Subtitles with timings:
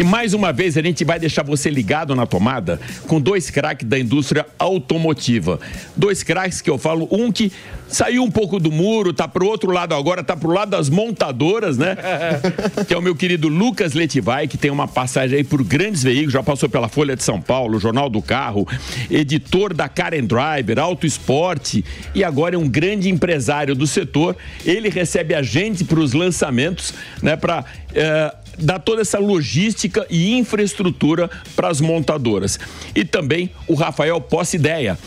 [0.00, 3.86] E mais uma vez a gente vai deixar você ligado na tomada com dois craques
[3.86, 5.60] da indústria automotiva.
[5.94, 7.52] Dois craques que eu falo, um que
[7.90, 11.76] saiu um pouco do muro, tá pro outro lado agora, tá pro lado das montadoras,
[11.76, 11.96] né?
[12.86, 16.32] que é o meu querido Lucas Letivai, que tem uma passagem aí por grandes veículos,
[16.32, 18.66] já passou pela Folha de São Paulo, Jornal do Carro,
[19.10, 21.84] editor da Karen Driver, Auto Esporte
[22.14, 24.36] e agora é um grande empresário do setor.
[24.64, 27.36] Ele recebe a gente para os lançamentos, né?
[27.36, 27.64] Para
[27.94, 32.58] eh, dar toda essa logística e infraestrutura para as montadoras.
[32.94, 34.98] E também o Rafael Posse Ideia,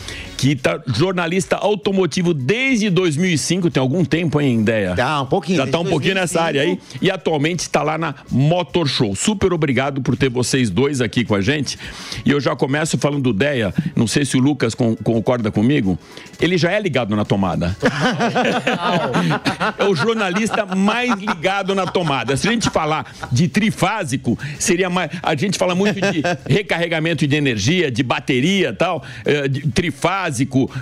[0.44, 4.94] que tá jornalista automotivo desde 2005, tem algum tempo hein, Ideia?
[4.94, 5.56] Tá, um pouquinho.
[5.56, 6.20] Já tá um pouquinho 2005.
[6.20, 9.16] nessa área aí e atualmente está lá na Motor Show.
[9.16, 11.78] Super obrigado por ter vocês dois aqui com a gente.
[12.26, 15.98] E eu já começo falando do Ideia, não sei se o Lucas com, concorda comigo,
[16.38, 17.74] ele já é ligado na tomada.
[19.78, 22.36] é o jornalista mais ligado na tomada.
[22.36, 25.10] Se a gente falar de trifásico, seria mais.
[25.22, 30.33] A gente fala muito de recarregamento de energia, de bateria tal, eh, de trifásico,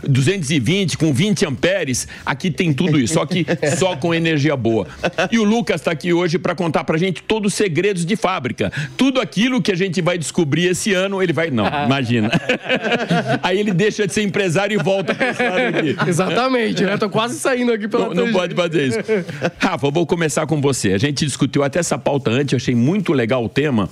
[0.07, 2.09] 220 com 20 amperes.
[2.25, 3.45] Aqui tem tudo isso, só que
[3.77, 4.87] só com energia boa.
[5.31, 8.17] E o Lucas está aqui hoje para contar para a gente todos os segredos de
[8.17, 8.73] fábrica.
[8.97, 11.51] Tudo aquilo que a gente vai descobrir esse ano, ele vai.
[11.51, 12.31] Não, imagina.
[13.43, 15.97] Aí ele deixa de ser empresário e volta para esse lado aqui.
[16.09, 16.97] Exatamente, né?
[16.97, 18.99] Tô quase saindo aqui pela Não, não pode fazer isso.
[19.59, 20.93] Rafa, vou começar com você.
[20.93, 23.89] A gente discutiu até essa pauta antes, eu achei muito legal o tema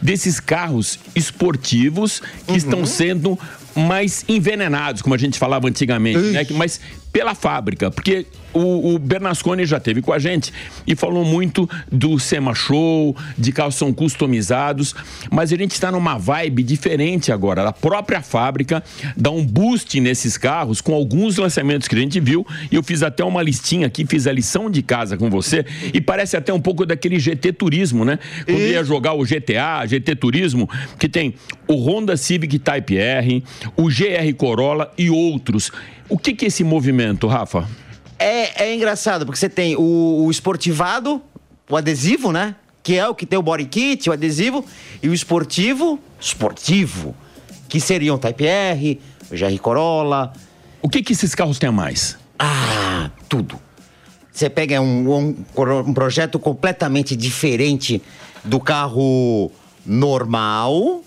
[0.00, 2.56] desses carros esportivos que uhum.
[2.56, 3.38] estão sendo
[3.74, 6.46] mais envenenados, como a gente falava antigamente, né?
[6.50, 6.80] Mas
[7.14, 10.52] pela fábrica, porque o, o Bernasconi já teve com a gente
[10.84, 14.96] e falou muito do Sema Show, de carros são customizados,
[15.30, 17.68] mas a gente está numa vibe diferente agora.
[17.68, 18.82] A própria fábrica
[19.16, 23.00] dá um boost nesses carros com alguns lançamentos que a gente viu e eu fiz
[23.00, 26.60] até uma listinha aqui, fiz a lição de casa com você e parece até um
[26.60, 28.18] pouco daquele GT Turismo, né?
[28.44, 28.72] Quando e...
[28.72, 30.68] ia jogar o GTA, GT Turismo,
[30.98, 31.34] que tem
[31.66, 33.44] o Honda Civic Type R,
[33.76, 35.70] o GR Corolla e outros.
[36.08, 37.68] O que, que é esse movimento, Rafa?
[38.18, 41.20] É, é engraçado, porque você tem o, o esportivado,
[41.68, 42.54] o adesivo, né?
[42.82, 44.64] Que é o que tem o body kit, o adesivo,
[45.02, 47.14] e o esportivo, esportivo,
[47.68, 49.00] que seriam Type R,
[49.30, 50.32] o GR Corolla.
[50.82, 52.18] O que, que esses carros têm a mais?
[52.38, 53.58] Ah, tudo.
[54.30, 55.44] Você pega um, um,
[55.86, 58.02] um projeto completamente diferente
[58.44, 59.50] do carro
[59.86, 61.02] normal,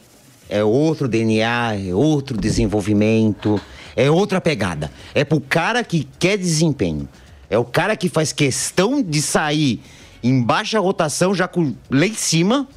[0.50, 3.60] é outro DNA, é outro desenvolvimento.
[3.96, 4.92] É outra pegada.
[5.16, 7.10] É pro cara que quer desempenho.
[7.50, 9.82] É o cara que faz questão de sair
[10.24, 12.68] em baixa rotação, já com lá em cima.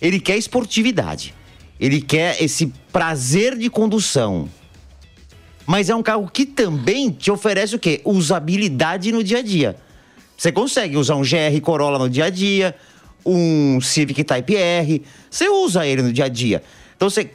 [0.00, 1.34] Ele quer esportividade.
[1.78, 4.48] Ele quer esse prazer de condução.
[5.64, 8.00] Mas é um carro que também te oferece o quê?
[8.04, 9.76] Usabilidade no dia a dia.
[10.36, 12.74] Você consegue usar um GR Corolla no dia a dia,
[13.24, 15.02] um Civic Type R.
[15.30, 16.62] Você usa ele no dia a dia.
[16.98, 17.30] Então você.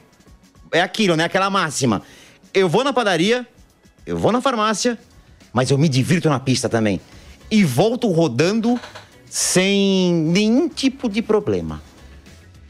[0.70, 1.24] É aquilo, né?
[1.24, 2.02] Aquela máxima
[2.54, 3.44] eu vou na padaria,
[4.06, 4.96] eu vou na farmácia,
[5.52, 7.00] mas eu me divirto na pista também.
[7.50, 8.80] E volto rodando
[9.28, 11.82] sem nenhum tipo de problema.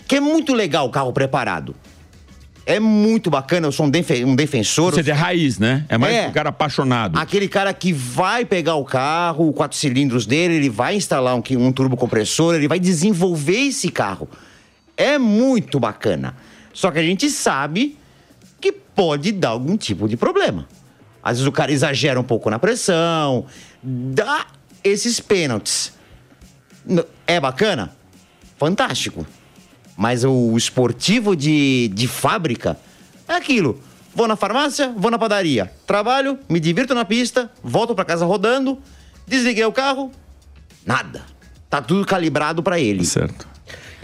[0.08, 1.76] Que é muito legal o carro preparado.
[2.66, 4.94] É muito bacana, eu sou um, defen um defensor.
[4.94, 5.84] Você é raiz, né?
[5.86, 7.18] É mais é, um cara apaixonado.
[7.18, 11.70] Aquele cara que vai pegar o carro, quatro cilindros dele, ele vai instalar um, um
[11.70, 14.30] turbo compressor, ele vai desenvolver esse carro.
[14.96, 16.34] É muito bacana.
[16.74, 17.96] Só que a gente sabe
[18.60, 20.68] que pode dar algum tipo de problema.
[21.22, 23.46] Às vezes o cara exagera um pouco na pressão,
[23.82, 24.46] dá
[24.82, 25.94] esses pênaltis.
[27.26, 27.96] É bacana?
[28.58, 29.26] Fantástico.
[29.96, 32.76] Mas o esportivo de, de fábrica
[33.28, 33.80] é aquilo.
[34.14, 38.78] Vou na farmácia, vou na padaria, trabalho, me divirto na pista, volto para casa rodando,
[39.26, 40.12] desliguei o carro,
[40.86, 41.22] nada.
[41.68, 43.04] Tá tudo calibrado para ele.
[43.04, 43.53] Certo.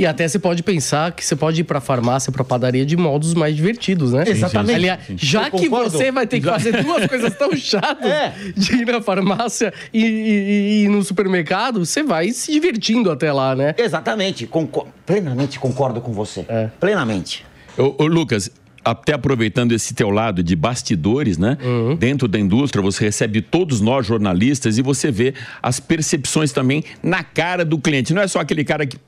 [0.01, 3.35] E até você pode pensar que você pode ir pra farmácia, pra padaria de modos
[3.35, 4.25] mais divertidos, né?
[4.27, 4.77] Exatamente.
[4.77, 8.33] Aliás, já que você vai ter que fazer duas coisas tão chatas é.
[8.57, 13.55] de ir na farmácia e, e, e, no supermercado, você vai se divertindo até lá,
[13.55, 13.75] né?
[13.77, 14.47] Exatamente.
[14.47, 16.47] Concor plenamente concordo com você.
[16.49, 16.71] É.
[16.81, 17.45] Plenamente.
[17.77, 18.51] Ô, ô, Lucas,
[18.85, 21.59] até aproveitando esse teu lado de bastidores, né?
[21.63, 21.97] Uhum.
[21.97, 27.23] Dentro da indústria, você recebe todos nós jornalistas e você vê as percepções também na
[27.23, 28.15] cara do cliente.
[28.15, 28.99] Não é só aquele cara que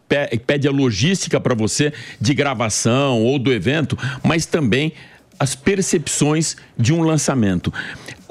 [0.47, 4.93] pede a logística para você de gravação ou do evento, mas também
[5.39, 7.73] as percepções de um lançamento.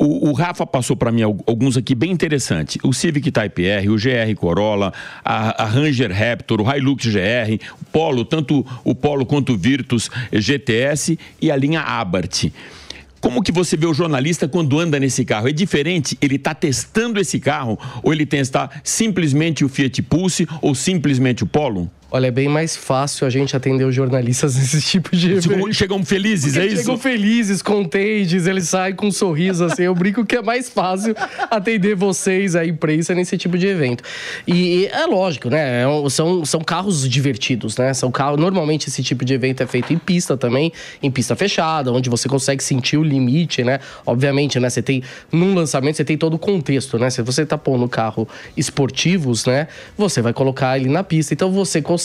[0.04, 2.80] O, o Rafa passou para mim alguns aqui bem interessantes.
[2.84, 4.92] O Civic Type R, o GR Corolla,
[5.24, 10.10] a, a Ranger Raptor, o Hilux GR, o Polo, tanto o Polo quanto o Virtus
[10.34, 12.52] GTS e a linha Abarth.
[13.20, 15.48] Como que você vê o jornalista quando anda nesse carro?
[15.48, 16.18] É diferente?
[16.20, 21.48] Ele está testando esse carro ou ele testa simplesmente o Fiat Pulse ou simplesmente o
[21.48, 21.88] Polo?
[22.14, 25.74] Olha, é bem mais fácil a gente atender os jornalistas nesse tipo de evento.
[25.74, 26.82] Chegam felizes, Porque é isso?
[26.82, 29.84] Chegam felizes, contentes, eles saem com um sorriso assim.
[29.84, 31.16] Eu brinco que é mais fácil
[31.50, 34.04] atender vocês, a imprensa, nesse tipo de evento.
[34.46, 35.84] E é lógico, né?
[35.84, 37.94] É são, são carros divertidos, né?
[37.94, 38.38] São carros.
[38.38, 42.28] Normalmente esse tipo de evento é feito em pista também, em pista fechada, onde você
[42.28, 43.80] consegue sentir o limite, né?
[44.06, 44.70] Obviamente, né?
[44.70, 45.02] Você tem.
[45.32, 47.10] Num lançamento, você tem todo o contexto, né?
[47.10, 49.70] Se você tá pondo carro esportivos, né?
[49.98, 51.34] Você vai colocar ele na pista.
[51.34, 52.01] Então você consegue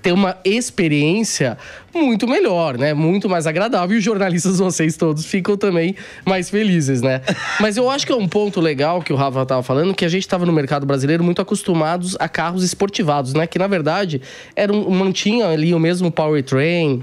[0.00, 1.56] ter uma experiência
[1.94, 2.94] muito melhor, né?
[2.94, 3.94] Muito mais agradável.
[3.94, 7.20] E os jornalistas, vocês todos, ficam também mais felizes, né?
[7.60, 10.08] Mas eu acho que é um ponto legal que o Rafa tava falando, que a
[10.08, 13.46] gente tava no mercado brasileiro muito acostumados a carros esportivados, né?
[13.46, 14.20] Que na verdade
[14.56, 17.02] eram, mantinha ali o mesmo powertrain,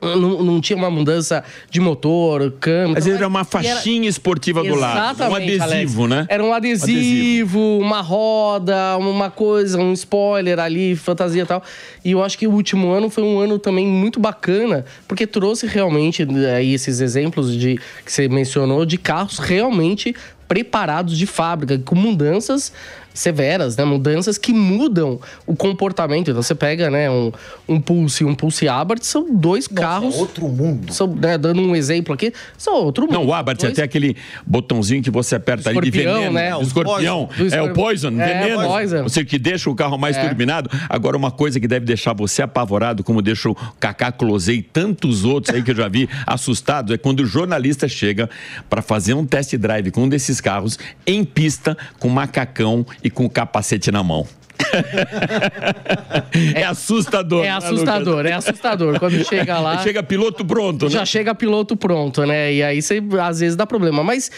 [0.00, 3.00] não, não, tinha uma mudança de motor, câmera.
[3.00, 4.10] Vezes era uma faixinha era...
[4.10, 5.22] esportiva do lado.
[5.24, 6.08] Um adesivo, Alex.
[6.08, 6.26] né?
[6.28, 11.62] Era um adesivo, adesivo, uma roda, uma coisa, um spoiler ali, fantasia e tal.
[12.04, 15.66] E eu acho que o último ano foi um ano também muito bacana, porque trouxe
[15.66, 20.14] realmente aí esses exemplos de que você mencionou de carros realmente
[20.46, 22.72] preparados de fábrica, com mudanças
[23.16, 23.84] severas, né?
[23.84, 26.30] Mudanças que mudam o comportamento.
[26.30, 27.32] Então você pega, né, um,
[27.68, 30.14] um Pulse e um Pulse Abarth, são dois Nossa, carros.
[30.14, 30.92] É outro mundo.
[30.92, 33.14] São, né, dando um exemplo aqui, são outro mundo.
[33.14, 33.70] Não, o Abarth dois...
[33.70, 34.16] é até aquele
[34.46, 36.32] botãozinho que você aperta ali de veneno.
[36.32, 36.54] Né?
[36.54, 37.28] O escorpião.
[37.50, 38.66] É o poison, é, veneno.
[38.66, 39.02] Poison.
[39.02, 40.26] Você que deixa o carro mais é.
[40.26, 40.70] turbinado.
[40.88, 45.24] Agora, uma coisa que deve deixar você apavorado, como deixa o Kaká Close e tantos
[45.24, 48.28] outros aí que eu já vi assustados, é quando o jornalista chega
[48.68, 53.24] para fazer um test drive com um desses carros em pista com macacão e com
[53.24, 54.26] o capacete na mão.
[56.56, 57.44] é assustador.
[57.44, 58.98] É assustador, né, é assustador.
[58.98, 59.78] Quando chega lá.
[59.78, 60.90] Chega piloto pronto, né?
[60.90, 62.52] Já chega piloto pronto, né?
[62.52, 64.02] E aí você às vezes dá problema.
[64.02, 64.30] Mas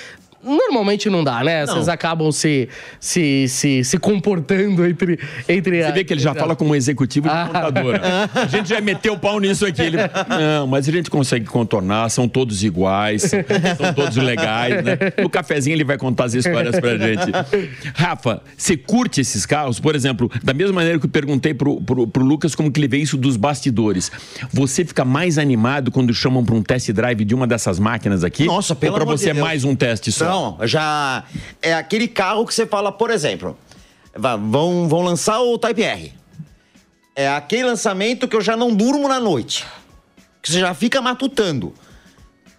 [0.43, 1.67] Normalmente não dá, né?
[1.67, 1.75] Não.
[1.75, 2.69] Vocês acabam se,
[3.00, 5.19] se, se, se comportando entre,
[5.49, 5.82] entre.
[5.82, 7.46] Você vê que ele já fala como executivo de ah.
[7.46, 8.00] montadora.
[8.35, 9.82] A gente já meteu o pau nisso aqui.
[9.82, 9.96] Ele...
[9.96, 14.96] Não, mas a gente consegue contornar, são todos iguais, são todos legais, né?
[15.20, 17.32] No cafezinho ele vai contar as histórias pra gente.
[17.94, 19.81] Rafa, você curte esses carros?
[19.81, 22.88] Por exemplo, da mesma maneira que eu perguntei pro, pro, pro Lucas como que ele
[22.88, 24.11] vê isso dos bastidores.
[24.52, 28.44] Você fica mais animado quando chamam pra um test drive de uma dessas máquinas aqui?
[28.44, 30.27] Nossa, pelo Ou pra você de é mais um teste só?
[30.28, 31.25] Não, já.
[31.60, 33.56] É aquele carro que você fala, por exemplo,
[34.14, 36.12] vão, vão lançar o Type R.
[37.14, 39.66] É aquele lançamento que eu já não durmo na noite.
[40.40, 41.75] Que você já fica matutando.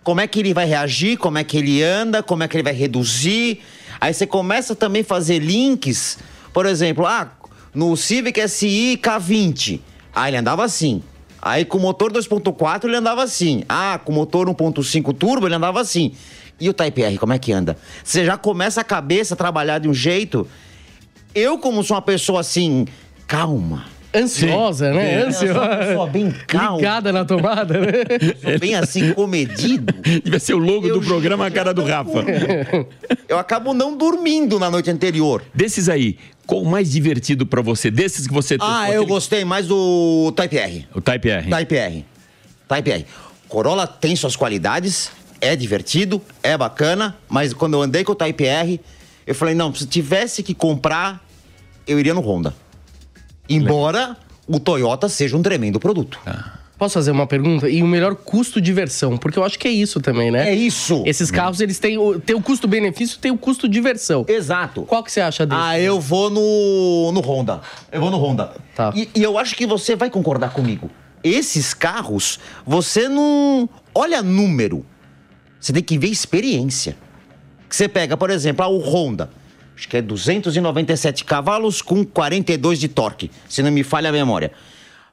[0.04, 2.64] Como é que ele vai reagir, como é que ele anda, como é que ele
[2.64, 3.62] vai reduzir.
[4.02, 6.18] Aí você começa também a fazer links.
[6.54, 7.32] Por exemplo, ah,
[7.74, 9.80] no Civic SI K20.
[10.14, 11.04] Ah, ele andava assim.
[11.42, 13.64] Aí com o motor 2.4 ele andava assim.
[13.70, 16.14] Ah, com o motor 1.5 turbo ele andava assim.
[16.60, 17.78] E o Type R, como é que anda?
[18.04, 20.48] Você já começa a cabeça a trabalhar de um jeito.
[21.34, 22.86] Eu, como sou uma pessoa assim,
[23.28, 23.86] calma.
[24.14, 24.96] Ansiosa, Sim.
[24.96, 25.14] né?
[25.14, 25.78] É, Ansiosa.
[25.78, 26.78] pessoa bem calma.
[26.78, 27.92] Ligada na tomada, né?
[28.42, 29.94] Sou bem assim, comedido.
[30.24, 32.26] Devia ser o logo eu do programa A Cara do Rafa.
[33.28, 35.44] Eu acabo não dormindo na noite anterior.
[35.54, 36.18] Desses aí,
[36.48, 37.92] qual o mais divertido para você?
[37.92, 38.58] Desses que você...
[38.60, 40.88] Ah, eu gostei mais do Type R.
[40.96, 41.48] O Type R.
[41.48, 42.06] Type R.
[42.68, 43.06] Type R.
[43.48, 45.12] Corolla tem suas qualidades,
[45.42, 48.82] é divertido, é bacana, mas quando eu andei com o Type R,
[49.26, 51.24] eu falei, não, se tivesse que comprar,
[51.88, 52.54] eu iria no Honda.
[53.48, 56.20] Embora o Toyota seja um tremendo produto.
[56.26, 56.60] Ah.
[56.80, 57.70] Posso fazer uma pergunta?
[57.70, 59.18] E o melhor custo-diversão?
[59.18, 60.50] Porque eu acho que é isso também, né?
[60.50, 61.04] É isso.
[61.06, 64.24] Esses carros, eles têm o, têm o custo-benefício tem o custo-diversão.
[64.30, 64.84] Exato.
[64.84, 65.62] Qual que você acha desse?
[65.62, 67.60] Ah, eu vou no, no Honda.
[67.92, 68.54] Eu vou no Honda.
[68.74, 68.94] Tá.
[68.96, 70.90] E, e eu acho que você vai concordar comigo.
[71.22, 74.86] Esses carros, você não olha número.
[75.60, 76.98] Você tem que ver experiência.
[77.68, 79.30] Que você pega, por exemplo, o Honda.
[79.76, 84.52] Acho que é 297 cavalos com 42 de torque, se não me falha a memória.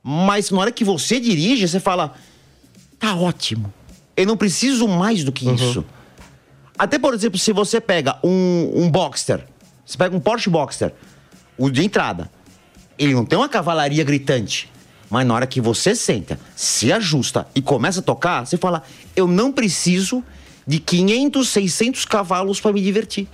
[0.03, 2.15] Mas na hora que você dirige, você fala:
[2.99, 3.73] tá ótimo.
[4.17, 5.55] Eu não preciso mais do que uhum.
[5.55, 5.85] isso.
[6.79, 9.45] Até, por exemplo, se você pega um, um Boxster,
[9.85, 10.93] você pega um Porsche Boxster,
[11.57, 12.31] o de entrada,
[12.99, 14.71] ele não tem uma cavalaria gritante.
[15.09, 18.83] Mas na hora que você senta, se ajusta e começa a tocar, você fala:
[19.15, 20.25] eu não preciso
[20.67, 23.29] de 500, 600 cavalos para me divertir.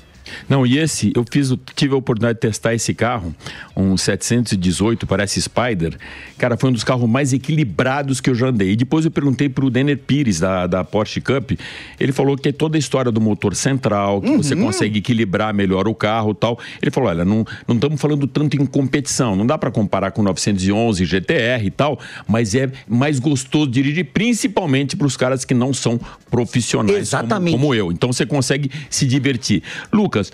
[0.49, 3.35] Não, e esse, eu fiz, tive a oportunidade de testar esse carro,
[3.77, 5.97] um 718, parece Spider.
[6.39, 8.73] Cara, foi um dos carros mais equilibrados que eu já andei.
[8.73, 11.53] E depois eu perguntei pro Denner Pires, da, da Porsche Cup,
[11.99, 14.37] ele falou que é toda a história do motor central, que uhum.
[14.37, 16.59] você consegue equilibrar melhor o carro tal.
[16.81, 21.05] Ele falou, olha, não estamos falando tanto em competição, não dá para comparar com 911
[21.05, 26.01] GTR e tal, mas é mais gostoso dirigir, principalmente para os caras que não são
[26.31, 27.53] profissionais Exatamente.
[27.53, 27.93] Como, como eu.
[27.93, 29.63] Então você consegue se divertir.
[29.93, 30.31] Lucas, Lucas,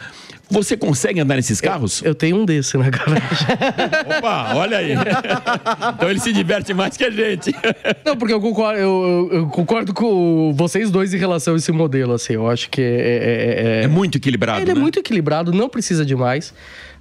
[0.51, 2.03] você consegue andar nesses carros?
[2.03, 3.23] Eu tenho um desse na garagem.
[4.19, 4.93] Opa, olha aí.
[5.95, 7.55] então ele se diverte mais que a gente.
[8.05, 12.15] Não, porque eu concordo, eu, eu concordo com vocês dois em relação a esse modelo,
[12.15, 12.33] assim.
[12.33, 12.87] Eu acho que é.
[12.87, 14.61] É, é, é muito equilibrado.
[14.61, 14.81] Ele é né?
[14.81, 16.53] é muito equilibrado, não precisa de mais.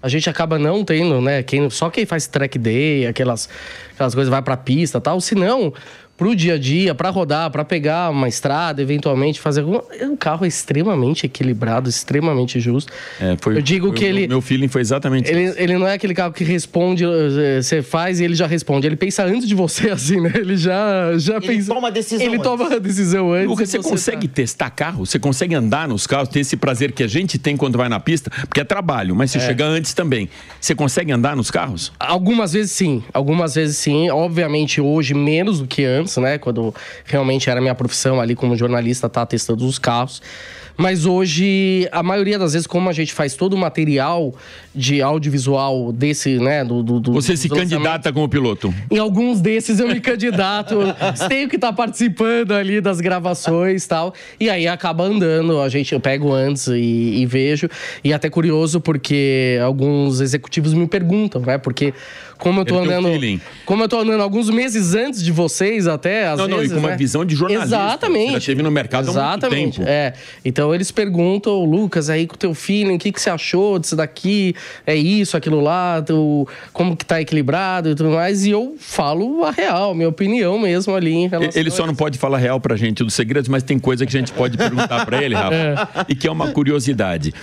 [0.02, 1.42] A gente acaba não tendo, né?
[1.42, 3.50] Quem, só quem faz track day, aquelas,
[3.94, 5.20] aquelas coisas, vai pra pista tal.
[5.20, 5.74] Se não,
[6.18, 9.78] pro dia a dia, para rodar, para pegar uma estrada, eventualmente fazer algum.
[10.12, 12.92] O carro é extremamente equilibrado, extremamente justo.
[13.22, 14.28] É, foi, Eu digo foi, que ele.
[14.28, 15.56] Meu feeling foi exatamente ele, isso.
[15.60, 18.88] ele não é aquele carro que responde, eh, você faz e ele já responde.
[18.88, 20.32] Ele pensa antes de você, assim, né?
[20.36, 21.74] Ele já, já Ele pensa.
[21.74, 22.44] toma a decisão Ele antes.
[22.44, 23.48] toma a decisão antes.
[23.48, 25.06] Lucas, e você consegue tá- testar carro?
[25.06, 28.00] Você consegue andar nos carros, ter esse prazer que a gente tem quando vai na
[28.00, 28.32] pista?
[28.48, 30.30] Porque é trabalho, mas você chega antes também.
[30.60, 31.92] Você consegue andar nos carros?
[32.00, 34.10] Algumas vezes sim, algumas vezes sim.
[34.10, 36.38] Obviamente hoje menos do que antes, né?
[36.38, 36.74] Quando
[37.06, 40.22] realmente era minha profissão ali como jornalista, tá testando os carros.
[40.80, 44.32] Mas hoje, a maioria das vezes, como a gente faz todo o material
[44.76, 46.64] de audiovisual desse, né?
[46.64, 48.72] Do, do, do- Você se candidata como piloto?
[48.92, 50.76] Em alguns desses eu me candidato,
[51.28, 54.14] tenho que estar participando ali das gravações e tal.
[54.40, 57.68] E aí acaba andando, a gente, eu pego antes e, e vejo.
[58.04, 61.58] E até curioso porque alguns executivos me perguntam, né?
[61.58, 61.92] Porque
[62.38, 63.42] como eu tô É andando.
[63.66, 66.74] Como eu tô andando alguns meses antes de vocês, até, às Não, não, e vezes.
[66.74, 66.96] com uma né?
[66.98, 67.66] visão de jornalista.
[67.76, 68.26] Exatamente.
[68.28, 69.78] Você já esteve no mercado há muito Exatamente.
[69.80, 69.90] tempo.
[69.90, 70.14] É.
[70.46, 73.96] Então eles perguntam, Lucas, aí com o teu feeling, o que, que você achou disso
[73.96, 74.56] daqui?
[74.86, 78.46] É isso, aquilo lá, teu, como que tá equilibrado e tudo mais.
[78.46, 82.18] E eu falo a real, minha opinião mesmo ali em relação Ele só não pode
[82.18, 85.24] falar real pra gente dos segredos, mas tem coisa que a gente pode perguntar pra
[85.24, 86.06] ele, Rafa.
[86.08, 87.34] E que é uma curiosidade.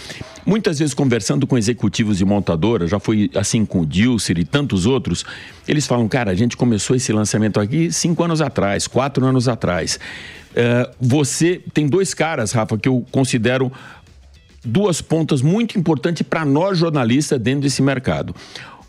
[0.47, 4.85] Muitas vezes, conversando com executivos de montadora, já foi assim com o Dilcer e tantos
[4.85, 5.25] outros,
[5.67, 9.99] eles falam, cara, a gente começou esse lançamento aqui cinco anos atrás, quatro anos atrás.
[10.55, 13.73] Eh, você tem dois caras, Rafa, que eu considero
[14.65, 18.35] duas pontas muito importantes para nós jornalistas dentro desse mercado.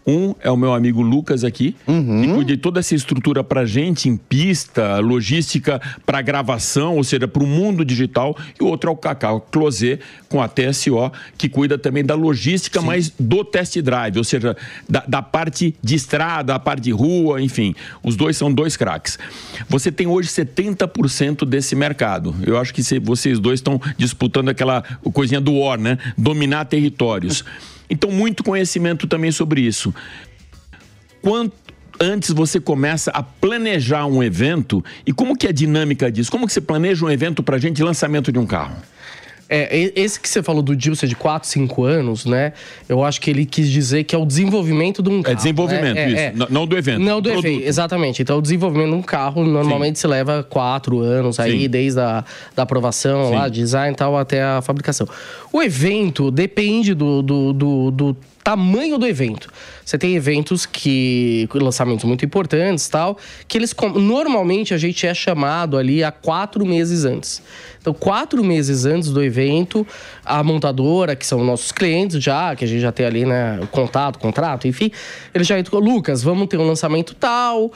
[0.08, 4.08] Um é o meu amigo Lucas aqui, que cuida de toda essa estrutura para gente
[4.08, 8.38] em pista, logística para gravação, ou seja, para o mundo digital.
[8.60, 12.82] E o outro é o Cacau Closet, com a TSO, que cuida também da logística,
[12.82, 14.56] mas do test drive, ou seja,
[14.88, 17.74] da, da parte de estrada, a parte de rua, enfim.
[18.04, 19.18] Os dois são dois craques.
[19.68, 22.36] Você tem hoje 70% desse mercado.
[22.46, 24.84] Eu acho que vocês dois estão disputando aquela
[25.14, 25.98] coisinha do War, né?
[26.16, 27.44] Dominar territórios.
[27.90, 29.94] Então, muito conhecimento também sobre isso.
[31.22, 31.54] Quanto
[32.00, 36.32] antes você começa a planejar um evento e como que é a dinâmica disso?
[36.32, 38.76] Como que você planeja um evento para gente lançamento de um carro?
[39.48, 42.54] É, esse que você falou do Dilson de 4, 5 anos, né?
[42.90, 45.34] Eu acho que ele quis dizer que é o desenvolvimento de um carro.
[45.34, 46.04] É desenvolvimento, né?
[46.04, 46.44] É, isso.
[46.44, 46.50] é.
[46.50, 47.00] Não do evento.
[47.00, 48.22] Não do evento, exatamente.
[48.22, 51.70] Então, o desenvolvimento de um carro normalmente se leva quatro anos aí, Sim.
[51.70, 52.24] desde a
[52.56, 55.08] da aprovação lá, design e tal, até a fabricação.
[55.54, 59.52] O evento depende do, do, do, do tamanho do evento.
[59.84, 61.50] Você tem eventos que.
[61.52, 63.76] lançamentos muito importantes tal, que eles.
[63.96, 67.42] Normalmente a gente é chamado ali há quatro meses antes.
[67.82, 69.86] Então, quatro meses antes do evento,
[70.24, 73.68] a montadora, que são nossos clientes já, que a gente já tem ali, né, o
[73.68, 74.92] contato, contrato, enfim,
[75.32, 77.72] eles já entram, Lucas, vamos ter um lançamento tal.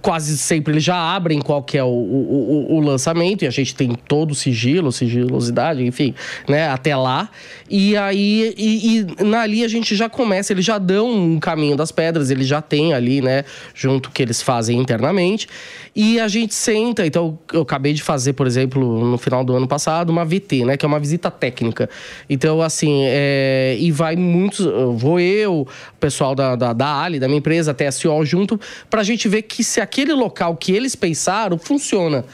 [0.00, 3.74] Quase sempre eles já abrem qual que é o, o, o- lançamento, e a gente
[3.74, 6.14] tem todo o sigilo, sigilosidade, enfim,
[6.48, 7.28] né, até lá.
[7.70, 11.90] E aí, e, e ali a gente já começa, eles já dão um caminho das
[11.92, 15.46] pedras, eles já têm ali, né, junto que eles fazem internamente.
[15.94, 19.68] E a gente senta, então eu acabei de fazer, por exemplo, no final do ano
[19.68, 20.74] passado, uma VT, né?
[20.74, 21.88] Que é uma visita técnica.
[22.30, 24.64] Então, assim, é, e vai muitos.
[24.96, 25.66] Vou eu, o
[26.00, 29.61] pessoal da, da, da Ali, da minha empresa, a TSO, junto, pra gente ver que
[29.62, 32.24] se aquele local que eles pensaram funciona.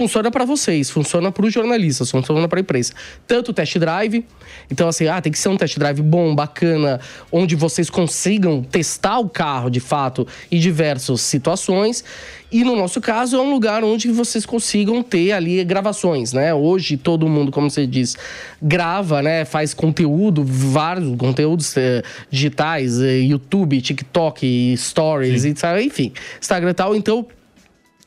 [0.00, 2.94] Funciona para vocês, funciona para os jornalistas, funciona para a imprensa.
[3.26, 4.24] Tanto o test drive,
[4.70, 6.98] então assim, ah, tem que ser um test drive bom, bacana,
[7.30, 12.02] onde vocês consigam testar o carro de fato em diversas situações.
[12.50, 16.54] E no nosso caso é um lugar onde vocês consigam ter ali gravações, né?
[16.54, 18.16] Hoje todo mundo, como você diz,
[18.60, 19.44] grava, né?
[19.44, 25.54] Faz conteúdo, vários conteúdos eh, digitais, eh, YouTube, TikTok, Stories, e
[25.84, 26.96] enfim, Instagram e tal.
[26.96, 27.26] Então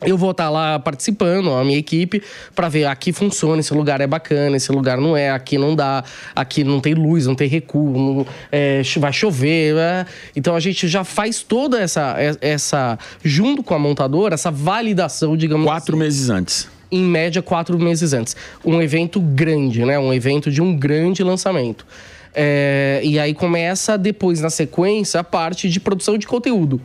[0.06, 2.22] eu vou estar lá participando, a minha equipe,
[2.56, 6.04] para ver aqui funciona, esse lugar é bacana, esse lugar não é, aqui não dá,
[6.36, 9.74] aqui não tem luz, não tem recuo, não- é, vai chover.
[9.76, 10.06] né?
[10.36, 15.66] Então a gente já faz toda essa, essa, junto com a montadora, essa validação, digamos
[15.66, 16.68] Quatro meses antes.
[16.92, 18.36] em média quatro meses antes.
[18.64, 19.98] Um evento grande, né?
[20.00, 21.86] Um evento de um grande lançamento.
[22.36, 26.82] É, e aí começa depois, na sequência, a parte de produção de conteúdo.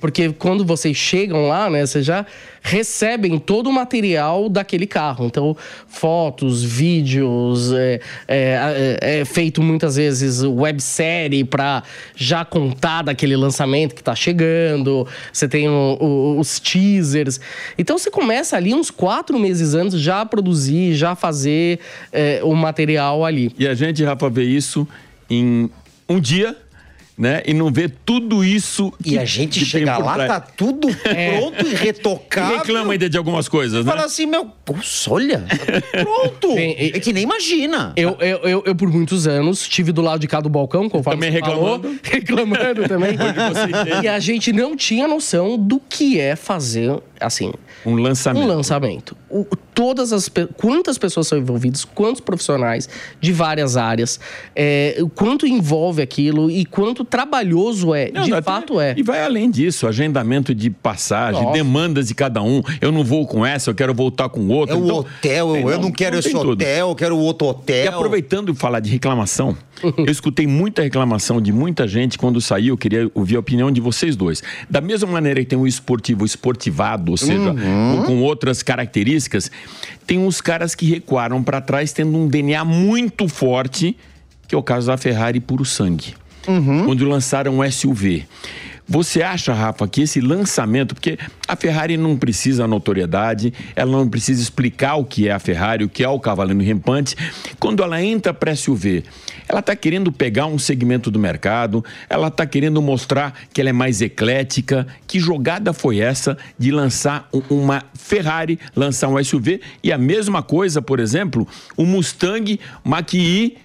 [0.00, 2.24] Porque quando vocês chegam lá, né, vocês já
[2.62, 5.26] recebem todo o material daquele carro.
[5.26, 11.82] Então, fotos, vídeos, é, é, é, é feito muitas vezes websérie para
[12.14, 15.06] já contar daquele lançamento que está chegando.
[15.32, 17.40] Você tem o, o, os teasers.
[17.76, 21.80] Então, você começa ali uns quatro meses antes já a produzir, já fazer
[22.12, 23.52] é, o material ali.
[23.58, 24.86] E a gente, Rafa, vê isso
[25.30, 25.70] em
[26.08, 26.56] um dia
[27.18, 27.42] né?
[27.44, 28.92] E não vê tudo isso.
[29.02, 31.36] Que, e a gente chega lá, tá tudo é.
[31.36, 32.54] pronto e retocado.
[32.54, 33.90] E reclama ainda de algumas coisas, né?
[33.90, 36.54] Fala assim, meu, poxa, olha, tá pronto.
[36.54, 37.92] Bem, é que nem imagina.
[37.96, 41.18] Eu, eu, eu, eu, por muitos anos, estive do lado de cá do balcão, conforme
[41.18, 41.88] Também reclamando.
[41.88, 43.16] Falou, reclamando também.
[44.02, 47.52] e a gente não tinha noção do que é fazer, assim...
[47.84, 48.44] Um lançamento.
[48.44, 49.16] Um lançamento.
[49.30, 49.44] O,
[49.78, 52.88] todas as quantas pessoas são envolvidas, quantos profissionais
[53.20, 54.18] de várias áreas,
[54.54, 58.94] é, quanto envolve aquilo e quanto trabalhoso é, não, de fato é.
[58.96, 61.52] E vai além disso, agendamento de passagem, Nossa.
[61.52, 62.60] demandas de cada um.
[62.80, 64.74] Eu não vou com essa, eu quero voltar com outra.
[64.74, 67.48] É o então, hotel, eu, não, eu não quero não esse hotel, eu quero outro
[67.48, 67.84] hotel.
[67.84, 69.56] E aproveitando falar de reclamação,
[69.96, 73.80] eu escutei muita reclamação de muita gente quando saiu, eu queria ouvir a opinião de
[73.80, 74.42] vocês dois.
[74.68, 78.04] Da mesma maneira que tem o esportivo esportivado, ou seja, uhum.
[78.06, 79.50] com outras características,
[80.06, 83.96] tem uns caras que recuaram para trás tendo um DNA muito forte,
[84.46, 86.14] que é o caso da Ferrari puro sangue.
[86.46, 86.86] Uhum.
[86.86, 88.26] Quando lançaram o SUV.
[88.88, 94.40] Você acha, Rafa, que esse lançamento, porque a Ferrari não precisa notoriedade, ela não precisa
[94.40, 97.14] explicar o que é a Ferrari, o que é o cavaleiro rampante.
[97.60, 99.04] Quando ela entra para SUV,
[99.46, 103.74] ela está querendo pegar um segmento do mercado, ela está querendo mostrar que ela é
[103.74, 104.86] mais eclética.
[105.06, 110.80] Que jogada foi essa de lançar uma Ferrari, lançar um SUV e a mesma coisa,
[110.80, 113.58] por exemplo, o Mustang Mach-E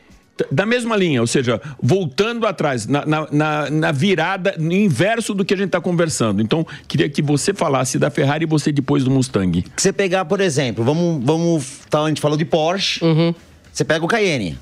[0.52, 5.54] da mesma linha, ou seja, voltando atrás, na, na, na virada, no inverso do que
[5.54, 6.42] a gente está conversando.
[6.42, 9.64] Então, queria que você falasse da Ferrari e você depois do Mustang.
[9.78, 13.34] Você pegar, por exemplo, vamos, vamos tá, a gente falou de Porsche, uhum.
[13.72, 14.58] você pega o Cayenne.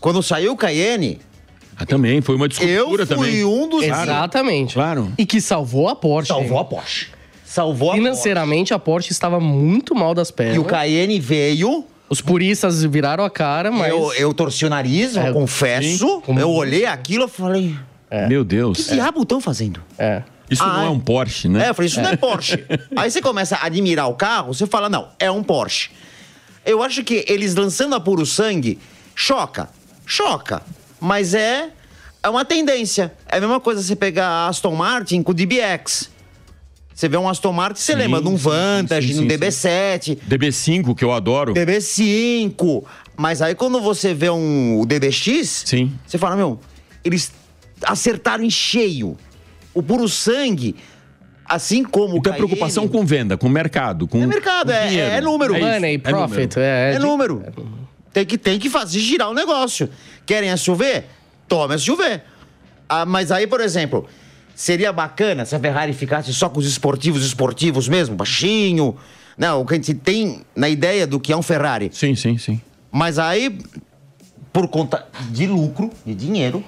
[0.00, 1.18] Quando saiu o Cayenne,
[1.78, 3.40] ah, também, foi uma desculpa também.
[3.40, 3.84] Eu fui um dos...
[3.84, 4.74] Exatamente.
[4.74, 5.12] Claro.
[5.16, 6.28] E que salvou a Porsche.
[6.28, 7.08] Salvou a Porsche.
[7.44, 8.74] Salvou a Financeiramente, Porsche.
[8.74, 10.56] a Porsche estava muito mal das pernas.
[10.56, 13.90] E o Cayenne veio os puristas viraram a cara, mas.
[13.90, 16.22] Eu, eu torci o nariz, é, eu confesso.
[16.24, 17.76] Sim, eu olhei aquilo e falei.
[18.10, 18.28] É.
[18.28, 18.86] Meu Deus.
[18.86, 19.82] Que diabo estão fazendo?
[19.98, 20.22] É.
[20.48, 21.66] Isso ah, não é um Porsche, né?
[21.66, 22.64] É, eu falei, isso não é Porsche.
[22.96, 25.90] Aí você começa a admirar o carro, você fala, não, é um Porsche.
[26.64, 28.78] Eu acho que eles lançando a puro sangue,
[29.14, 29.68] choca.
[30.04, 30.62] Choca.
[31.00, 31.70] Mas é,
[32.22, 33.12] é uma tendência.
[33.28, 36.10] É a mesma coisa você pegar a Aston Martin com o DBX.
[36.96, 40.18] Você vê um Aston Martin, você sim, lembra de um Vantage, sim, sim, um DB7.
[40.26, 41.52] DB5, que eu adoro.
[41.52, 42.84] DB5.
[43.14, 45.92] Mas aí quando você vê um o DBX, sim.
[46.06, 46.58] você fala, meu,
[47.04, 47.30] eles
[47.82, 49.14] acertaram em cheio.
[49.74, 50.74] O puro sangue,
[51.44, 55.20] assim como então, o preocupação com venda, com mercado, com É mercado, com é, é,
[55.20, 55.54] número.
[55.54, 56.58] É Money, profit.
[56.58, 57.44] É, é, número.
[58.10, 59.90] Tem que, tem que fazer girar o negócio.
[60.24, 61.04] Querem SUV?
[61.46, 62.22] Toma SUV.
[62.88, 64.08] Ah, mas aí, por exemplo,
[64.56, 68.96] Seria bacana se a Ferrari ficasse só com os esportivos esportivos mesmo, baixinho.
[69.36, 71.90] Não, o que a gente tem na ideia do que é um Ferrari.
[71.92, 72.58] Sim, sim, sim.
[72.90, 73.58] Mas aí,
[74.54, 76.64] por conta de lucro, de dinheiro,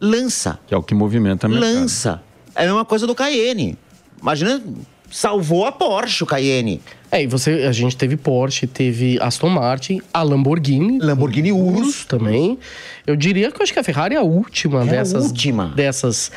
[0.00, 0.58] lança.
[0.66, 1.74] Que é o que movimenta a mercado.
[1.74, 2.22] Lança.
[2.54, 3.76] É a mesma coisa do Cayenne.
[4.18, 4.62] Imagina,
[5.10, 6.80] salvou a Porsche o Cayenne.
[7.10, 10.98] É, e você, a gente teve Porsche, teve Aston Martin, a Lamborghini.
[10.98, 12.06] Lamborghini Urus.
[12.06, 12.58] Também.
[13.06, 15.22] Eu diria que eu acho que a Ferrari é a última é dessas.
[15.22, 15.66] A última.
[15.76, 16.32] Dessas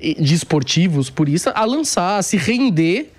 [0.00, 3.12] de esportivos, por isso, a lançar, a se render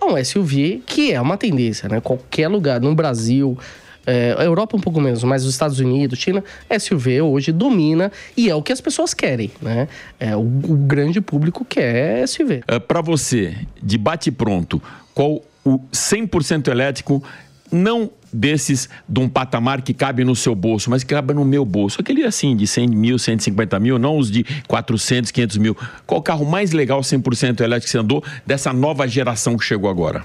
[0.00, 2.00] a um SUV, que é uma tendência, né?
[2.00, 3.58] Qualquer lugar, no Brasil,
[4.06, 6.42] é, a Europa um pouco menos, mas os Estados Unidos, China,
[6.78, 9.86] SUV hoje domina e é o que as pessoas querem, né?
[10.18, 12.62] É, o, o grande público quer SUV.
[12.66, 14.80] É, Para você, de bate pronto,
[15.12, 17.22] qual o 100% elétrico
[17.70, 21.64] não desses de um patamar que cabe no seu bolso, mas que cabe no meu
[21.64, 22.00] bolso.
[22.00, 25.76] Aquele assim, de 100 mil, 150 mil, não os de 400, 500 mil.
[26.06, 29.88] Qual o carro mais legal 100% elétrico que você andou dessa nova geração que chegou
[29.88, 30.24] agora?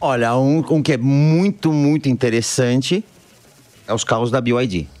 [0.00, 3.04] Olha, um, um que é muito, muito interessante
[3.86, 4.99] é os carros da BYD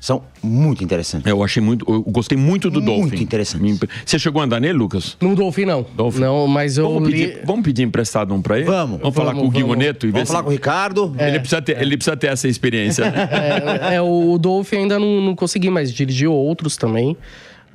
[0.00, 1.26] são muito interessantes.
[1.26, 3.08] Eu achei muito, eu gostei muito do muito Dolphin.
[3.08, 3.80] Muito interessante.
[4.04, 5.16] Você chegou a andar nele, Lucas?
[5.20, 5.86] No Dolphin não.
[5.94, 6.20] Dolphin.
[6.20, 7.26] Não, mas eu vamos li...
[7.26, 8.66] pedir, vamos pedir emprestado um para ele?
[8.66, 9.00] Vamos.
[9.00, 10.32] Vamos falar com o Guimoneto e ver Vamos se...
[10.32, 11.14] falar com o Ricardo.
[11.18, 11.28] É.
[11.28, 11.82] Ele, precisa ter, é.
[11.82, 13.04] ele precisa ter essa experiência.
[13.04, 17.16] é, é, o Dolphin ainda não, não consegui, mas dirigiu outros também.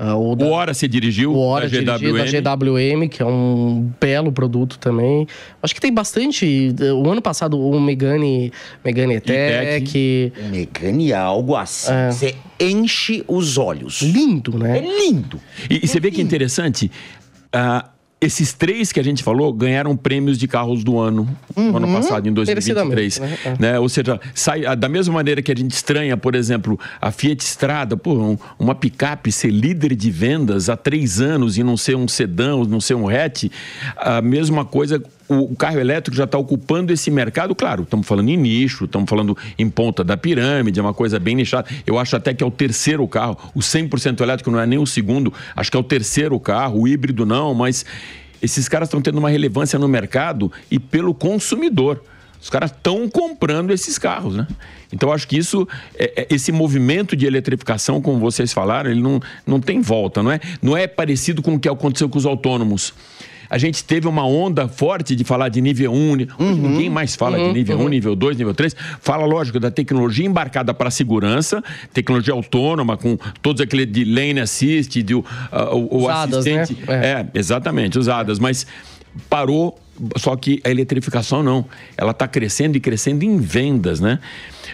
[0.02, 2.42] Uh, o, da, o Hora se dirigiu, o Hora da GWM.
[2.42, 5.28] da GWM, que é um belo produto também.
[5.62, 6.74] Acho que tem bastante.
[6.96, 8.52] O ano passado, o Megane,
[8.84, 10.34] Megane Tech.
[10.40, 11.92] O Megane é algo assim.
[11.94, 12.12] É.
[12.12, 14.02] Você enche os olhos.
[14.02, 14.80] Lindo, né?
[14.80, 15.40] É lindo.
[15.70, 16.90] E, e você é vê que é interessante.
[17.54, 17.88] Uh,
[18.22, 22.30] esses três que a gente falou ganharam prêmios de carros do ano, no ano passado,
[22.30, 23.18] em 2023.
[23.20, 23.72] Merecidamente, né?
[23.74, 23.80] Né?
[23.80, 27.98] Ou seja, sai, da mesma maneira que a gente estranha, por exemplo, a Fiat Strada,
[27.98, 32.08] pô, um- uma picape ser líder de vendas há três anos e não ser um
[32.08, 33.46] sedã, ou não ser um hatch,
[33.98, 35.02] a mesma coisa.
[35.34, 39.38] O carro elétrico já está ocupando esse mercado, claro, estamos falando em nicho, estamos falando
[39.58, 41.70] em ponta da pirâmide, é uma coisa bem nichada.
[41.88, 44.86] Eu acho até que é o terceiro carro, o 100% elétrico não é nem o
[44.86, 47.86] segundo, acho que é o terceiro carro, o híbrido não, mas
[48.42, 52.04] esses caras estão tendo uma relevância no mercado e pelo consumidor.
[52.42, 54.48] Os caras estão comprando esses carros, né?
[54.92, 59.22] Então, acho que isso, é- é- esse movimento de eletrificação, como vocês falaram, ele não,
[59.46, 60.40] não tem volta, não é?
[60.62, 62.94] Não é parecido com o que aconteceu com os autônomos.
[63.52, 66.12] A gente teve uma onda forte de falar de nível 1.
[66.14, 68.74] Hoje ninguém mais fala de nível 1, nível 2, nível 3.
[69.02, 71.62] Fala, lógico, da tecnologia embarcada para segurança,
[71.92, 76.62] tecnologia autônoma, com todos aquele de lane assist, de, o, ah, o, o Usadas, né?
[76.62, 76.90] assistente.
[76.90, 76.94] É.
[76.94, 78.66] É, exatamente, usadas, mas
[79.30, 79.78] parou,
[80.18, 81.66] só que a eletrificação não.
[81.98, 84.20] Ela está crescendo e crescendo em vendas, né?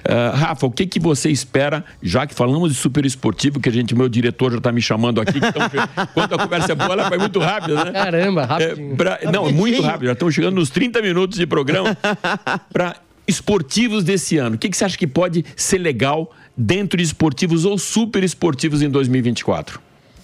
[0.05, 3.71] Ah, Rafa, o que, que você espera, já que falamos de super esportivo, que a
[3.71, 5.63] gente, meu diretor já está me chamando aqui, que tão
[6.13, 7.91] quando a conversa é boa, ela vai muito rápida, né?
[7.91, 8.95] Caramba, É, rapidinho.
[8.95, 11.97] pra- não, é muito rápido, já estamos chegando nos 30 minutos de programa.
[12.71, 12.95] Para
[13.27, 17.65] esportivos desse ano, o que, que você acha que pode ser legal dentro de esportivos
[17.65, 19.79] ou super esportivos em 2024?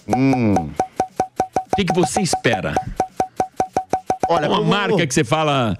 [0.06, 0.70] O
[1.76, 2.74] que, que você espera?
[4.28, 5.76] Olha, Uma como- marca que você fala.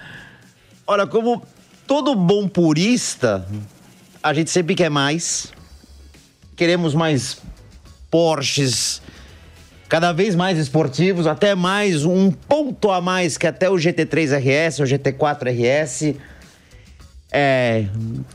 [0.86, 1.42] Olha, como
[1.86, 3.46] todo bom purista,
[4.22, 5.52] a gente sempre quer mais.
[6.56, 7.38] Queremos mais
[8.10, 9.02] Porsches,
[9.88, 14.80] cada vez mais esportivos, até mais um ponto a mais que até o GT3 RS,
[14.80, 16.14] o GT4 RS.
[17.32, 17.86] É.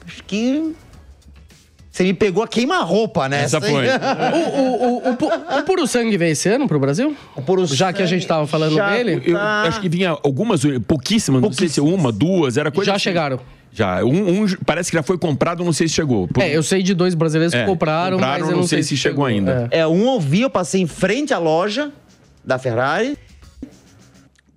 [0.06, 0.76] Acho que.
[2.00, 3.58] Você me pegou a queima-roupa nessa.
[3.58, 3.86] Essa foi.
[4.32, 5.28] O, o, o, o, pu-
[5.60, 7.14] o Puro Sangue veio esse ano pro Brasil?
[7.36, 9.22] O Puro Já que a gente tava falando Já- dele?
[9.26, 9.64] Eu Tá.
[9.64, 12.92] acho que vinha algumas, pouquíssimas, não sei se uma, duas, era coisa.
[12.92, 13.04] Já assim.
[13.04, 13.38] chegaram.
[13.74, 14.02] Já.
[14.06, 16.26] Um, um parece que já foi comprado, não sei se chegou.
[16.30, 18.82] Por- É, eu sei de dois brasileiros que É, compraram, compraram, mas eu não, sei,
[18.82, 19.68] se chegou ainda.
[19.70, 19.80] É.
[19.80, 21.92] É, um eu vi, eu passei em frente à loja
[22.46, 23.18] da Ferrari.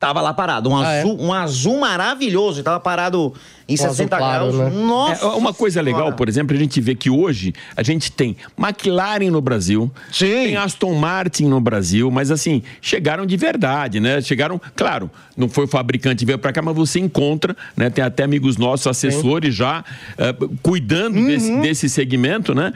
[0.02, 0.68] Tava lá parado.
[0.68, 0.98] Um, Ah, é?
[1.02, 2.60] azul, um azul maravilhoso.
[2.64, 3.32] Tava parado
[3.68, 4.72] em Um 60 azul claro, graus.
[4.74, 4.80] né?
[4.84, 5.24] Nossa!
[5.24, 6.16] É, uma coisa legal, Senhora.
[6.16, 10.26] por exemplo, a gente vê que hoje a gente tem McLaren no Brasil, Sim.
[10.26, 14.20] tem Aston Martin no Brasil, mas assim, chegaram de verdade, né?
[14.20, 17.88] Chegaram, claro, não foi o fabricante que veio para cá, mas você encontra, né?
[17.88, 19.84] Tem até amigos nossos, assessores já
[20.18, 21.26] eh, cuidando Uhum.
[21.28, 22.72] desse, desse segmento, né?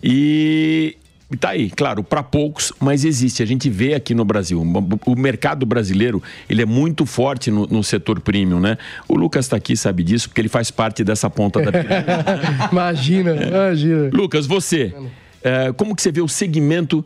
[0.00, 0.96] E
[1.30, 3.42] e tá aí, claro, para poucos, mas existe.
[3.42, 4.62] A gente vê aqui no Brasil.
[5.04, 8.78] O mercado brasileiro, ele é muito forte no, no setor premium, né?
[9.06, 12.06] O Lucas está aqui, sabe disso, porque ele faz parte dessa ponta da pirâmide.
[12.72, 14.10] imagina, imagina.
[14.10, 14.94] Lucas, você,
[15.42, 17.04] eh, como que você vê o segmento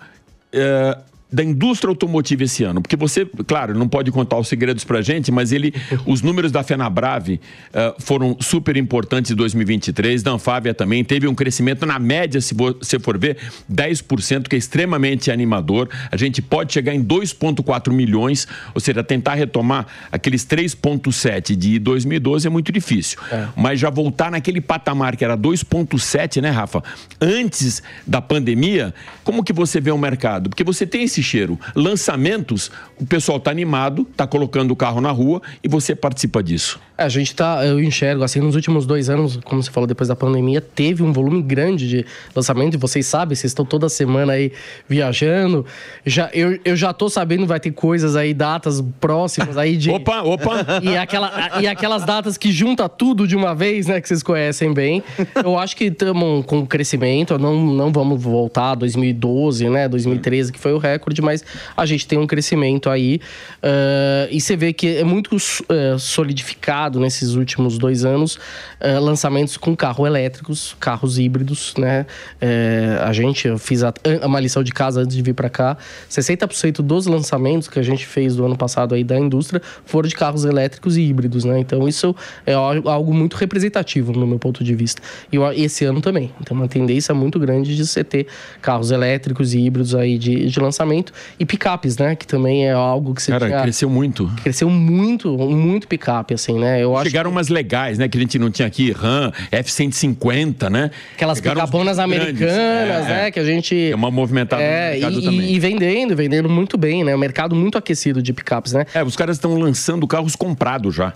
[0.53, 0.99] eh,
[1.33, 2.83] da indústria automotiva esse ano?
[2.83, 5.73] Porque você, claro, não pode contar os segredos pra gente, mas ele,
[6.05, 7.41] os números da Fenabrave
[7.73, 12.55] eh, foram super importantes em 2023, da Anfávia também, teve um crescimento na média, se
[12.55, 13.39] você for ver,
[13.73, 15.89] 10%, que é extremamente animador.
[16.11, 22.47] A gente pode chegar em 2,4 milhões, ou seja, tentar retomar aqueles 3,7 de 2012
[22.47, 23.19] é muito difícil.
[23.57, 26.83] Mas já voltar naquele patamar que era 2,7, né, Rafa?
[27.21, 28.93] Antes da pandemia,
[29.25, 30.51] como que você vê o mercado?
[30.51, 31.59] Porque você tem esse cheiro.
[31.75, 36.81] Lançamentos, o pessoal tá animado, tá colocando o carro na rua e você participa disso.
[36.97, 40.15] A gente tá, eu enxergo, assim, nos últimos dois anos, como você falou, depois da
[40.15, 44.53] pandemia, teve um volume grande de lançamento, e vocês sabem, vocês estão toda semana aí
[44.89, 45.67] viajando.
[46.07, 49.91] Já, eu, eu já tô sabendo, vai ter coisas aí, datas próximas aí de.
[49.93, 50.53] Opa, opa!
[50.83, 54.01] E, aquela, e aquelas datas que junta tudo de uma vez, né?
[54.01, 55.03] Que vocês conhecem bem.
[55.43, 57.39] Eu acho que estamos com crescimento.
[57.39, 59.89] Não, não vamos voltar a 2012, né?
[59.89, 61.45] 2013, que foi o recorde, mas
[61.77, 63.21] a gente tem um crescimento aí.
[63.63, 65.37] ah, e você vê que é muito
[65.69, 68.39] eh, solidificado nesses últimos dois anos
[68.81, 72.07] eh, lançamentos com carro elétricos, carros híbridos, né?
[72.41, 73.93] Eh, a gente, eu fiz a,
[74.25, 75.77] uma lição de casa antes de vir para cá.
[76.09, 80.15] 60% dos lançamentos que a gente fez do ano passado aí da indústria foram de
[80.15, 81.59] carros elétricos e híbridos, né?
[81.59, 82.15] Então isso
[82.47, 85.03] é al- algo muito representativo no meu ponto de vista.
[85.33, 86.31] E esse ano também.
[86.41, 88.27] Então uma tendência muito grande de você ter
[88.61, 91.02] carros elétricos e híbridos aí de, de lançamento
[91.39, 92.15] e picapes, né?
[92.15, 93.63] Que também é algo que você Cara, tinha...
[93.63, 94.31] cresceu muito.
[94.43, 96.83] Cresceu muito, muito picape, assim, né?
[96.83, 98.09] Eu acho Chegaram umas legais, né?
[98.09, 100.91] Que a gente não tinha aqui, RAM, F-150, né?
[101.15, 103.27] Aquelas Chegaram picaponas americanas, É, né?
[103.27, 103.31] é.
[103.31, 103.91] Que a gente.
[103.91, 105.53] É uma movimentada É, no mercado e, também.
[105.55, 107.15] e vendendo, vendendo muito bem, né?
[107.15, 108.85] O mercado muito aquecido de picapes, né?
[108.95, 111.13] É, os caras estão lançando carros comprados já.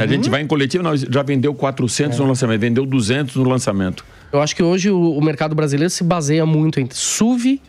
[0.00, 4.04] A gente vai em coletivo, nós já vendeu 400 no lançamento, vendeu 200 no lançamento.
[4.32, 7.60] Eu acho que hoje o, o mercado brasileiro se baseia muito entre SUV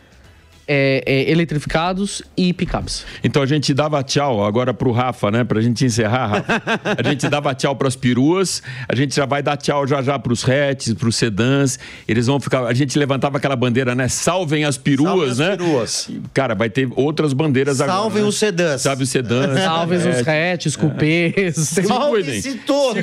[0.68, 3.06] é, é, eletrificados e picapes.
[3.22, 5.44] Então a gente dava tchau agora pro Rafa, né?
[5.44, 6.62] Pra gente encerrar, Rafa.
[6.98, 10.46] A gente dava tchau pras peruas, a gente já vai dar tchau já já pros
[10.48, 11.78] hatches, pros sedãs.
[12.08, 12.64] Eles vão ficar.
[12.64, 14.08] A gente levantava aquela bandeira, né?
[14.08, 15.52] Salvem as peruas, Salvem né?
[15.52, 16.10] as peruas.
[16.34, 17.98] Cara, vai ter outras bandeiras agora.
[17.98, 18.28] Salvem né?
[18.28, 18.82] os sedãs.
[18.86, 19.60] Salve os sedãs.
[19.60, 21.56] Salve os hatches, cupês.
[21.56, 22.98] Salve-se todo.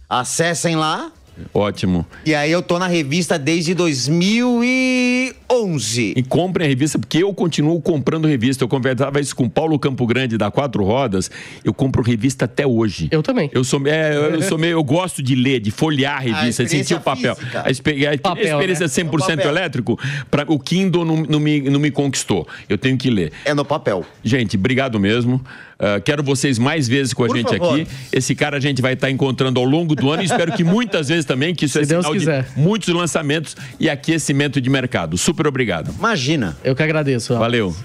[0.09, 1.11] Acessem lá.
[1.53, 2.05] Ótimo.
[2.25, 6.13] E aí eu tô na revista desde 2011.
[6.15, 8.63] E comprem a revista, porque eu continuo comprando revista.
[8.63, 11.29] Eu conversava isso com o Paulo Campo Grande, da Quatro Rodas.
[11.63, 13.07] Eu compro revista até hoje.
[13.11, 13.49] Eu também.
[13.53, 16.83] Eu sou, é, eu sou meio, eu gosto de ler, de folhear a revista, experiência
[16.83, 17.35] sentir o papel.
[17.35, 17.59] física.
[17.59, 19.09] A, a Papel, experiência né?
[19.09, 19.49] 100% O papel.
[19.49, 19.99] elétrico,
[20.31, 22.47] pra, o Kindle não, não me, não me conquistou.
[22.67, 23.31] Eu tenho que ler.
[23.43, 24.05] É no papel.
[24.23, 25.41] Gente, obrigado mesmo.
[25.79, 27.79] Ah, quero vocês mais vezes com a Por gente favor.
[27.79, 27.87] aqui.
[28.11, 31.09] Esse cara a gente vai estar encontrando ao longo do ano e espero que muitas
[31.09, 32.43] vezes também, que isso é Se Deus sinal quiser.
[32.43, 35.17] de muitos lançamentos e aquecimento de mercado.
[35.17, 35.93] Super obrigado.
[35.97, 36.55] Imagina.
[36.63, 37.33] Eu que agradeço.
[37.33, 37.39] ó.
[37.39, 37.75] Valeu.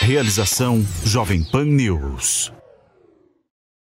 [0.00, 2.53] Realização Jovem Pan News.